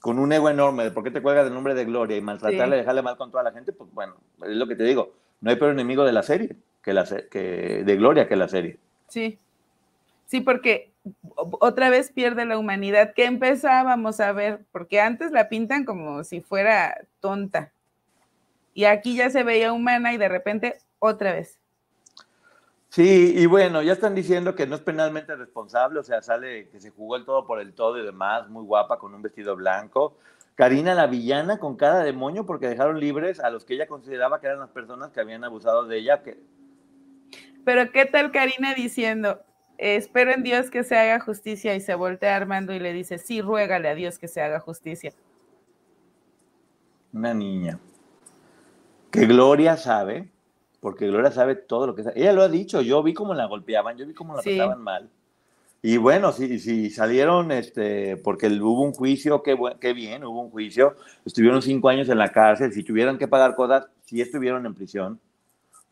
[0.00, 2.76] con un ego enorme de por qué te cuelgas del nombre de Gloria y maltratarle,
[2.76, 5.12] dejarle mal con toda la gente, pues bueno, es lo que te digo.
[5.40, 8.78] No hay peor enemigo de la serie que, la, que de Gloria que la serie.
[9.08, 9.38] Sí,
[10.26, 10.92] Sí, porque
[11.34, 16.40] otra vez pierde la humanidad que empezábamos a ver, porque antes la pintan como si
[16.40, 17.72] fuera tonta.
[18.72, 21.58] Y aquí ya se veía humana y de repente otra vez.
[22.88, 26.80] Sí, y bueno, ya están diciendo que no es penalmente responsable, o sea, sale que
[26.80, 30.16] se jugó el todo por el todo y demás, muy guapa con un vestido blanco,
[30.54, 34.46] Karina la villana con cada demonio porque dejaron libres a los que ella consideraba que
[34.46, 36.22] eran las personas que habían abusado de ella.
[36.22, 36.38] Que...
[37.64, 39.40] Pero ¿qué tal Karina diciendo,
[39.78, 43.40] espero en Dios que se haga justicia y se voltea Armando y le dice, sí,
[43.40, 45.12] ruégale a Dios que se haga justicia?
[47.12, 47.78] Una niña.
[49.10, 50.28] Que Gloria sabe,
[50.80, 52.20] porque Gloria sabe todo lo que sabe.
[52.20, 55.10] Ella lo ha dicho, yo vi cómo la golpeaban, yo vi cómo la trataban mal.
[55.80, 60.50] Y bueno, si, si salieron, este, porque hubo un juicio, qué, qué bien, hubo un
[60.50, 64.74] juicio, estuvieron cinco años en la cárcel, si tuvieran que pagar cosas, si estuvieron en
[64.74, 65.20] prisión.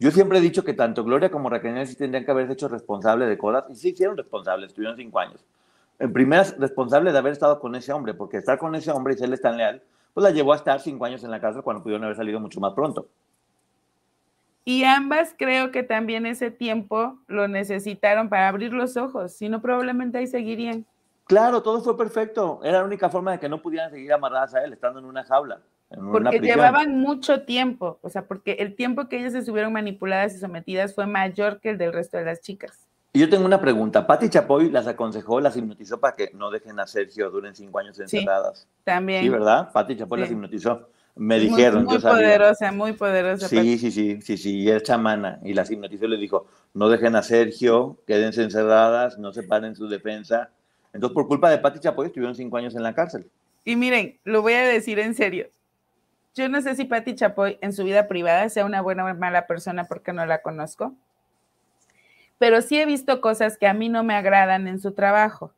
[0.02, 3.28] Yo siempre he dicho que tanto Gloria como Raquel sí tendrían que haberse hecho responsables
[3.28, 5.44] de cosas, y sí hicieron responsables, estuvieron cinco años.
[6.00, 9.18] En primera, responsable de haber estado con ese hombre, porque estar con ese hombre y
[9.18, 9.80] serle tan leal,
[10.12, 12.58] pues la llevó a estar cinco años en la cárcel cuando pudieron haber salido mucho
[12.58, 13.06] más pronto.
[14.64, 19.62] Y ambas creo que también ese tiempo lo necesitaron para abrir los ojos, si no
[19.62, 20.84] probablemente ahí seguirían.
[21.26, 22.58] Claro, todo fue perfecto.
[22.64, 25.22] Era la única forma de que no pudieran seguir amarradas a él, estando en una
[25.22, 25.60] jaula.
[26.10, 30.94] Porque llevaban mucho tiempo, o sea, porque el tiempo que ellas estuvieron manipuladas y sometidas
[30.94, 32.86] fue mayor que el del resto de las chicas.
[33.14, 34.06] Y yo tengo una pregunta.
[34.06, 38.00] Patti Chapoy las aconsejó, las hipnotizó para que no dejen a Sergio, duren cinco años
[38.00, 38.60] encerradas.
[38.60, 39.22] Sí, también.
[39.22, 39.70] Sí, ¿verdad?
[39.70, 40.88] Patti Chapoy las hipnotizó.
[41.14, 43.46] Me dijeron, muy, muy poderosa, muy poderosa.
[43.46, 45.40] Sí, sí, sí, sí, sí, y es chamana.
[45.44, 49.76] Y la hipnotizó y le dijo, no dejen a Sergio, quédense encerradas, no se paren
[49.76, 50.48] su defensa.
[50.94, 53.30] Entonces, por culpa de Pati Chapoy, estuvieron cinco años en la cárcel.
[53.64, 55.48] Y miren, lo voy a decir en serio.
[56.34, 59.46] Yo no sé si Pati Chapoy en su vida privada sea una buena o mala
[59.46, 60.94] persona porque no la conozco,
[62.38, 65.54] pero sí he visto cosas que a mí no me agradan en su trabajo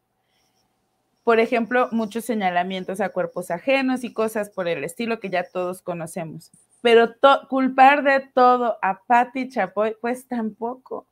[1.24, 5.80] por ejemplo, muchos señalamientos a cuerpos ajenos y cosas por el estilo que ya todos
[5.80, 6.52] conocemos.
[6.82, 7.14] Pero
[7.48, 11.06] culpar de todo a Patti Chapoy, pues tampoco.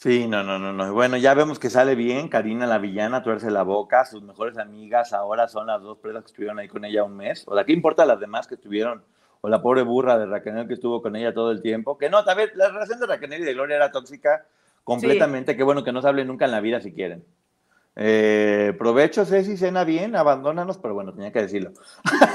[0.00, 0.94] Sí, no, no, no, no.
[0.94, 2.28] Bueno, ya vemos que sale bien.
[2.28, 4.06] Karina la villana tuerce la boca.
[4.06, 7.44] Sus mejores amigas ahora son las dos presas que estuvieron ahí con ella un mes.
[7.46, 9.04] O sea, ¿qué importa las demás que estuvieron?
[9.42, 11.98] O la pobre burra de Raquel que estuvo con ella todo el tiempo.
[11.98, 14.46] Que no, tal vez la relación de Raquel y de Gloria era tóxica
[14.84, 15.54] completamente.
[15.54, 17.22] Qué bueno que no se hable nunca en la vida si quieren.
[17.94, 21.72] Eh, provecho, Ceci, cena bien, abandónanos, pero bueno, tenía que decirlo.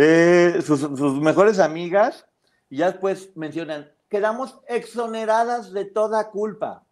[0.00, 0.88] Eh, sus,
[1.20, 2.24] mejores amigas,
[2.70, 6.84] y ya después mencionan, quedamos exoneradas de toda culpa.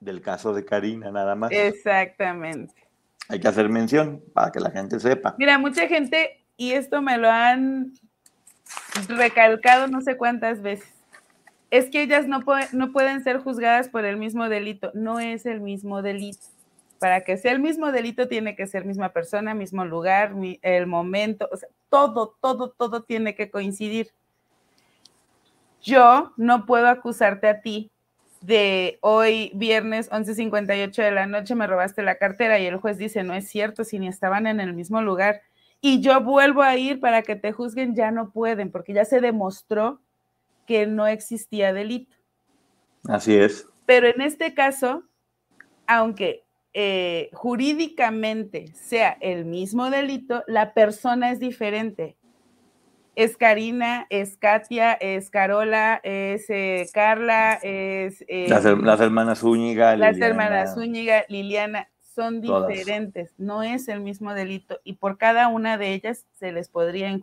[0.00, 1.52] Del caso de Karina, nada más.
[1.52, 2.74] Exactamente.
[3.28, 5.36] Hay que hacer mención para que la gente sepa.
[5.38, 7.92] Mira, mucha gente, y esto me lo han
[9.08, 10.92] recalcado no sé cuántas veces
[11.72, 14.90] es que ellas no, no pueden ser juzgadas por el mismo delito.
[14.92, 16.46] No es el mismo delito.
[16.98, 21.48] Para que sea el mismo delito tiene que ser misma persona, mismo lugar, el momento,
[21.50, 24.10] o sea, todo, todo, todo tiene que coincidir.
[25.82, 27.90] Yo no puedo acusarte a ti
[28.40, 33.22] de hoy viernes 11:58 de la noche me robaste la cartera y el juez dice,
[33.22, 35.42] no es cierto, si ni estaban en el mismo lugar.
[35.80, 39.20] Y yo vuelvo a ir para que te juzguen, ya no pueden, porque ya se
[39.20, 40.00] demostró
[40.66, 42.16] que no existía delito.
[43.08, 43.66] Así es.
[43.84, 45.02] Pero en este caso,
[45.88, 52.16] aunque eh, jurídicamente sea el mismo delito, la persona es diferente.
[53.14, 58.24] Es Karina, es Katia, es Carola, es eh, Carla, es...
[58.26, 59.96] Eh, las, hermanas Zúñiga.
[59.96, 65.78] Las hermanas Zúñiga, Liliana, son diferentes, no es el mismo delito y por cada una
[65.78, 67.18] de ellas se les podría,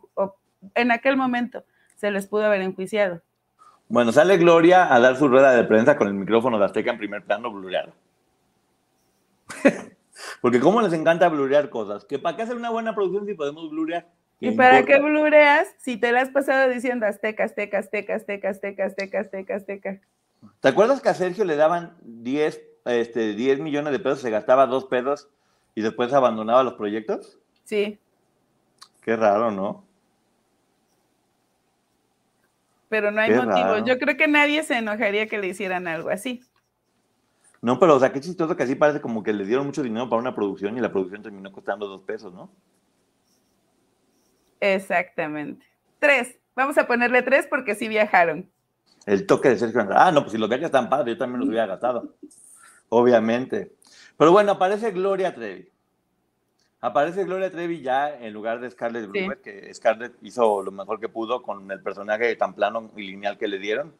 [0.75, 1.63] en aquel momento,
[1.95, 3.21] se les pudo haber enjuiciado.
[3.88, 6.99] Bueno, sale Gloria a dar su rueda de prensa con el micrófono de Azteca en
[6.99, 7.91] primer plano blureado.
[10.41, 12.06] Porque cómo les encanta blurear cosas.
[12.06, 14.08] Que para qué hacer una buena producción si podemos blurear.
[14.39, 18.86] ¿Y para qué blureas si te la has pasado diciendo Azteca, Azteca, Azteca, Azteca, Azteca,
[18.86, 20.02] Azteca, Azteca, Azteca?
[20.62, 24.67] ¿Te acuerdas que a Sergio le daban 10, este, 10 millones de pesos, se gastaba
[24.67, 25.30] dos pedos
[25.75, 27.38] y después abandonaba los proyectos?
[27.65, 27.99] Sí.
[29.02, 29.89] Qué raro, ¿no?
[32.89, 33.86] pero no hay motivo.
[33.86, 36.41] Yo creo que nadie se enojaría que le hicieran algo así.
[37.62, 40.10] No, pero o sea, qué chistoso que así parece como que le dieron mucho dinero
[40.10, 42.49] para una producción y la producción terminó costando dos pesos, ¿no?
[44.60, 45.65] Exactamente.
[45.99, 46.37] Tres.
[46.55, 48.49] Vamos a ponerle tres porque sí viajaron.
[49.05, 50.01] El toque de Sergio Andrade.
[50.03, 52.15] Ah, no, pues si los viajes están padres, yo también los hubiera gastado.
[52.89, 53.71] Obviamente.
[54.17, 55.69] Pero bueno, aparece Gloria Trevi.
[56.81, 61.10] Aparece Gloria Trevi ya en lugar de Scarlett Gruber, que Scarlett hizo lo mejor que
[61.10, 63.93] pudo con el personaje tan plano y lineal que le dieron,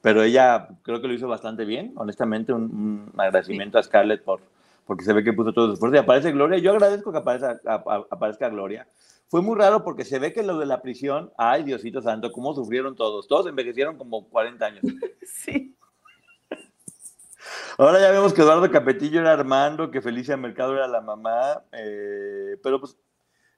[0.00, 1.92] pero ella creo que lo hizo bastante bien.
[1.96, 4.40] Honestamente, un, agradecimiento a Scarlett por,
[4.86, 5.96] porque se ve que puso todo su esfuerzo.
[5.96, 8.86] Y aparece Gloria, yo agradezco que aparezca, aparezca Gloria.
[9.32, 12.54] Fue muy raro porque se ve que lo de la prisión, ay Diosito Santo, cómo
[12.54, 13.26] sufrieron todos.
[13.26, 14.82] Todos envejecieron como 40 años.
[15.26, 15.74] Sí.
[17.78, 22.58] Ahora ya vemos que Eduardo Capetillo era Armando, que Felicia Mercado era la mamá, eh,
[22.62, 22.98] pero pues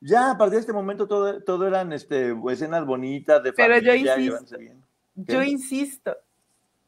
[0.00, 3.96] ya a partir de este momento todo, todo eran este, escenas bonitas de pero familia.
[3.96, 4.56] Yo insisto,
[5.16, 6.16] yo insisto,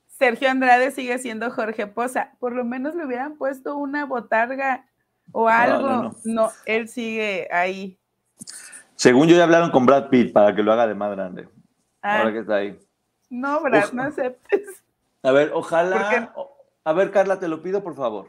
[0.06, 2.34] Sergio Andrade sigue siendo Jorge Poza.
[2.38, 4.86] Por lo menos le hubieran puesto una botarga
[5.32, 6.12] o algo.
[6.24, 7.98] No, él sigue ahí.
[8.96, 11.48] Según yo ya hablaron con Brad Pitt para que lo haga de más grande.
[12.02, 12.18] Ah.
[12.18, 12.78] Ahora que está ahí.
[13.30, 14.82] No, Brad, no aceptes.
[15.22, 16.32] A ver, ojalá.
[16.84, 18.28] A ver, Carla, te lo pido por favor.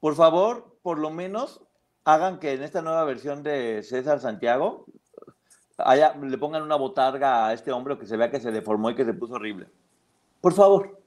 [0.00, 1.60] Por favor, por lo menos
[2.04, 4.86] hagan que en esta nueva versión de César Santiago
[5.78, 8.94] haya, le pongan una botarga a este hombre que se vea que se deformó y
[8.94, 9.66] que se puso horrible.
[10.40, 11.00] Por favor.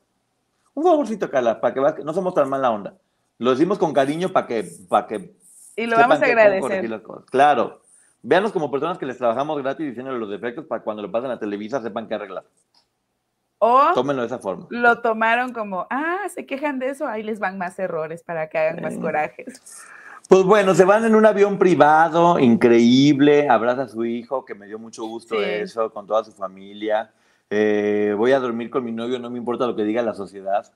[0.73, 2.97] Un favorcito, Carla, para que veas que no somos tan mala onda.
[3.37, 5.33] Lo decimos con cariño para que, para que.
[5.75, 7.01] Y lo vamos a agradecer.
[7.29, 7.81] Claro.
[8.21, 11.39] Véanos como personas que les trabajamos gratis diciéndole los defectos para cuando lo pasen a
[11.39, 12.43] Televisa sepan qué arreglar.
[13.59, 14.67] O Tómenlo de esa forma.
[14.69, 18.57] Lo tomaron como, ah, se quejan de eso, ahí les van más errores para que
[18.57, 19.85] hagan más corajes.
[20.29, 24.67] Pues bueno, se van en un avión privado, increíble, abraza a su hijo, que me
[24.67, 27.11] dio mucho gusto eso, con toda su familia.
[27.49, 30.71] Eh, voy a dormir con mi novio, no me importa lo que diga la sociedad.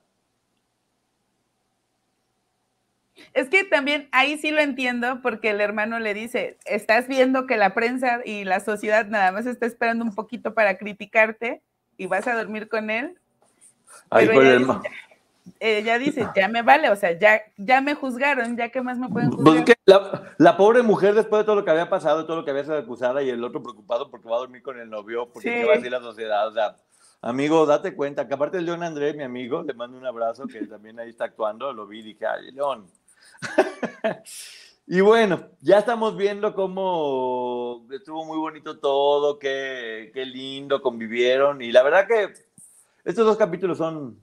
[3.34, 7.58] Es que también ahí sí lo entiendo porque el hermano le dice, estás viendo que
[7.58, 11.62] la prensa y la sociedad nada más está esperando un poquito para criticarte
[11.98, 13.20] y vas a dormir con él.
[14.10, 14.82] Pero
[15.60, 19.10] ella, dice, ya me vale, o sea, ya, ya me juzgaron, ya que más me
[19.10, 20.34] pueden pues juzgar.
[20.38, 22.78] la, pobre mujer, después de todo lo que había pasado, todo lo que había sido
[22.78, 25.76] acusada, y el otro preocupado porque va a dormir con el novio, porque va a
[25.76, 26.48] decir la sociedad?
[26.48, 26.76] O sea,
[27.22, 30.66] amigo, date cuenta, que aparte el León Andrés, mi amigo, le mando un abrazo, que
[30.66, 32.88] también ahí está actuando, lo vi y dije, ay, León.
[34.88, 41.72] y bueno, ya estamos viendo cómo estuvo muy bonito todo, qué, qué lindo convivieron, y
[41.72, 42.34] la verdad que
[43.04, 44.20] estos dos capítulos son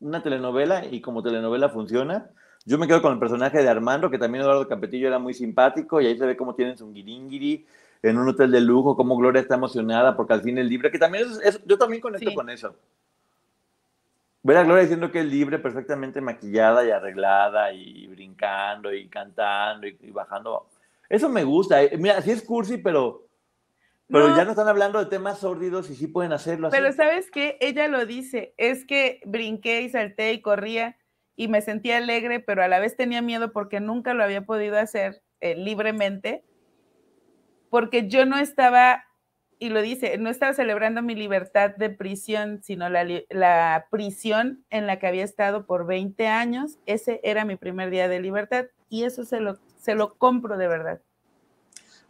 [0.00, 2.30] una telenovela y como telenovela funciona.
[2.64, 6.00] Yo me quedo con el personaje de Armando, que también Eduardo Capetillo era muy simpático
[6.00, 7.66] y ahí se ve cómo tienen su guiringiri
[8.02, 10.98] en un hotel de lujo, cómo Gloria está emocionada porque al fin es libre, que
[10.98, 12.74] también es, yo también conecto con eso.
[14.42, 19.86] Ver a Gloria diciendo que es libre, perfectamente maquillada y arreglada y brincando y cantando
[19.86, 20.68] y, bajando.
[21.08, 21.82] Eso me gusta.
[21.82, 23.26] Eh, mira, sí es cursi, pero
[24.10, 26.76] pero ya no están hablando de temas sórdidos y sí pueden hacerlo así.
[26.76, 27.56] Pero ¿sabes qué?
[27.60, 30.96] Ella lo dice, es que brinqué y salté y corría
[31.36, 34.78] y me sentía alegre, pero a la vez tenía miedo porque nunca lo había podido
[34.78, 36.44] hacer eh, libremente,
[37.70, 39.04] porque yo no estaba,
[39.60, 44.86] y lo dice, no estaba celebrando mi libertad de prisión, sino la, la prisión en
[44.86, 46.78] la que había estado por 20 años.
[46.86, 50.66] Ese era mi primer día de libertad y eso se lo, se lo compro de
[50.66, 51.00] verdad.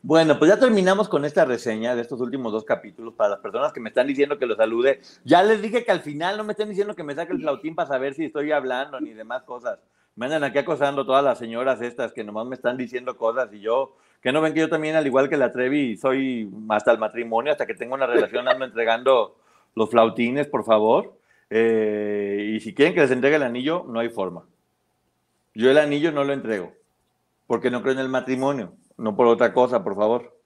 [0.01, 3.15] Bueno, pues ya terminamos con esta reseña de estos últimos dos capítulos.
[3.15, 6.01] Para las personas que me están diciendo que los salude, ya les dije que al
[6.01, 9.01] final no me estén diciendo que me saque el flautín para saber si estoy hablando
[9.01, 9.81] ni demás cosas.
[10.15, 13.61] Me andan aquí acosando todas las señoras estas que nomás me están diciendo cosas y
[13.61, 16.99] yo, que no ven que yo también, al igual que la Trevi, soy hasta el
[16.99, 19.37] matrimonio, hasta que tengo una relación, ando entregando
[19.75, 21.17] los flautines, por favor.
[21.49, 24.45] Eh, y si quieren que les entregue el anillo, no hay forma.
[25.55, 26.73] Yo el anillo no lo entrego,
[27.47, 30.37] porque no creo en el matrimonio no por otra cosa, por favor.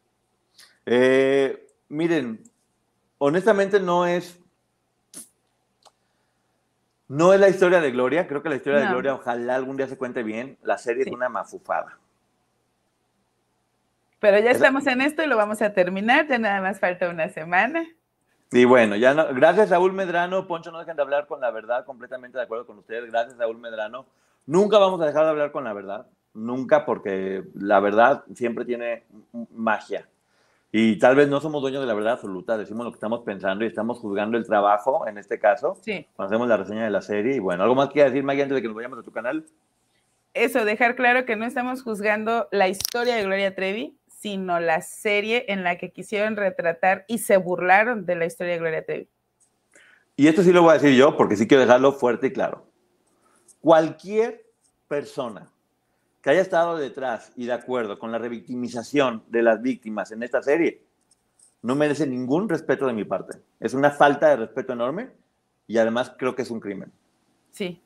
[0.87, 2.43] Eh, miren,
[3.19, 4.41] honestamente no es.
[7.09, 9.87] No es la historia de Gloria, creo que la historia de Gloria, ojalá algún día
[9.87, 10.57] se cuente bien.
[10.63, 11.99] La serie es una mafufada.
[14.25, 17.29] Pero ya estamos en esto y lo vamos a terminar, ya nada más falta una
[17.29, 17.85] semana.
[18.53, 21.85] Y bueno, ya no, gracias Saúl Medrano, Poncho, no dejen de hablar con la verdad,
[21.85, 24.07] completamente de acuerdo con ustedes, gracias Saúl Medrano.
[24.47, 29.05] Nunca vamos a dejar de hablar con la verdad nunca porque la verdad siempre tiene
[29.53, 30.09] magia.
[30.73, 33.63] Y tal vez no somos dueños de la verdad absoluta, decimos lo que estamos pensando
[33.63, 36.07] y estamos juzgando el trabajo, en este caso, sí.
[36.17, 37.37] cuando hacemos la reseña de la serie.
[37.37, 39.45] Y bueno, ¿algo más que decir, Maggie, antes de que nos vayamos a tu canal?
[40.35, 45.45] Eso, dejar claro que no estamos juzgando la historia de Gloria Trevi, sino la serie
[45.49, 49.07] en la que quisieron retratar y se burlaron de la historia de Gloria Trevi.
[50.17, 52.67] Y esto sí lo voy a decir yo, porque sí quiero dejarlo fuerte y claro.
[53.61, 54.47] Cualquier
[54.89, 55.53] persona
[56.23, 60.43] que haya estado detrás y de acuerdo con la revictimización de las víctimas en esta
[60.43, 60.81] serie,
[61.61, 63.37] no merece ningún respeto de mi parte.
[63.61, 65.11] Es una falta de respeto enorme
[65.67, 66.91] y además creo que es un crimen.
[67.51, 67.79] Sí.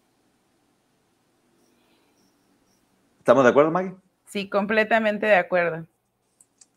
[3.18, 3.96] ¿Estamos de acuerdo, Maggie?
[4.26, 5.84] Sí, completamente de acuerdo.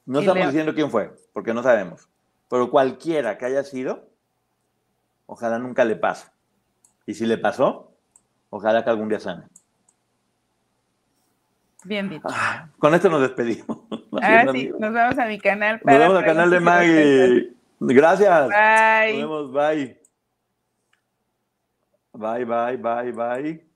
[0.06, 2.08] No estamos diciendo quién fue, porque no sabemos.
[2.50, 4.10] Pero cualquiera que haya sido,
[5.26, 6.28] ojalá nunca le pase.
[7.06, 7.94] Y si le pasó,
[8.50, 9.46] ojalá que algún día sane.
[11.84, 12.28] Bien dicho.
[12.30, 13.80] Ah, con esto nos despedimos.
[14.12, 15.82] Ahora sí, nos vamos a mi canal.
[15.84, 17.56] nos vemos al canal de Maggie.
[17.80, 18.50] Gracias.
[18.50, 19.22] Bye.
[19.22, 20.02] Nos vemos, bye.
[22.14, 23.71] Bye, bye, bye, bye.